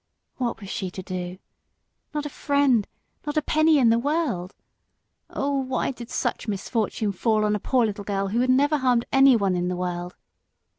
[0.37, 1.37] What was she to do?
[2.11, 2.87] Not a friend,
[3.27, 4.55] not a penny in the world.
[5.29, 9.05] Oh, why did such misfortune fall on a poor little girl who had never harmed
[9.13, 10.15] anyone in the world!